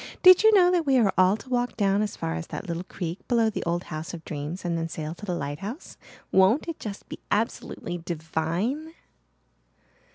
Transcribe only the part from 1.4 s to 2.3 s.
walk down as